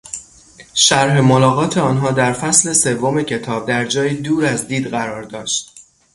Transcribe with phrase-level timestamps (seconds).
[0.73, 5.75] شرح ملاقات آنها در فصل سوم کتاب در جایی دور از دید قرار داشت.